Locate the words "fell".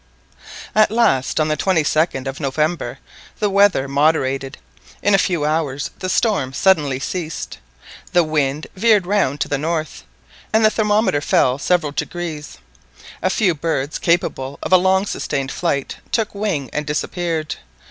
11.21-11.59